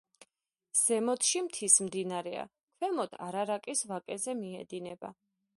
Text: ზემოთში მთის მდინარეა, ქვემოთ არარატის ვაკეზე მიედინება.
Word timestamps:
ზემოთში 0.79 1.43
მთის 1.49 1.75
მდინარეა, 1.89 2.47
ქვემოთ 2.79 3.15
არარატის 3.29 3.87
ვაკეზე 3.93 4.39
მიედინება. 4.45 5.17